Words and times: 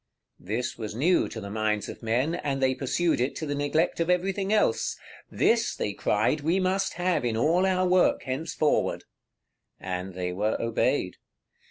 This 0.39 0.79
was 0.79 0.95
new 0.95 1.29
to 1.29 1.39
the 1.39 1.51
minds 1.51 1.87
of 1.87 2.01
men, 2.01 2.33
and 2.33 2.59
they 2.59 2.73
pursued 2.73 3.21
it 3.21 3.35
to 3.35 3.45
the 3.45 3.53
neglect 3.53 3.99
of 3.99 4.09
everything 4.09 4.51
else. 4.51 4.97
"This," 5.29 5.75
they 5.75 5.93
cried, 5.93 6.41
"we 6.41 6.59
must 6.59 6.93
have 6.93 7.23
in 7.23 7.37
all 7.37 7.67
our 7.67 7.87
work 7.87 8.23
henceforward:" 8.23 9.03
and 9.79 10.15
they 10.15 10.33
were 10.33 10.59
obeyed. 10.59 11.17